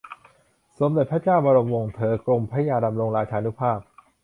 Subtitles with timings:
[0.77, 3.79] สมเด็จพระเจ้าบรมวงศเธอ กรมพระยาดำรงราชานุภาพ